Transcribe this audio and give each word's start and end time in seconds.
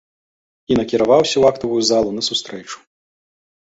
І 0.71 0.77
накіраваўся 0.79 1.33
ў 1.37 1.43
актавую 1.53 1.83
залу 1.93 2.09
на 2.19 2.29
сустрэчу. 2.33 2.77